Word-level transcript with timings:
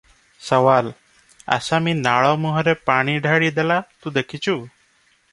ସୱାଲ- 0.43 0.93
ଆସାମୀ 1.57 1.93
ନାଳ 1.99 2.31
ମୁହଁରେ 2.45 2.73
ପାଣି 2.87 3.15
ଢାଳି 3.27 3.51
ଦେଲା, 3.59 3.77
ତୁ 4.07 4.15
ଦେଖିଛୁ? 4.17 4.57